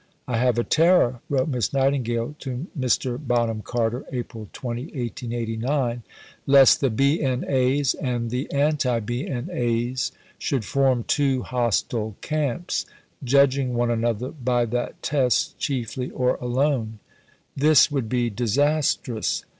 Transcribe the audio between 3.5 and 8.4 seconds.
Carter (April 20, 1889), "lest the B.N.A.'s and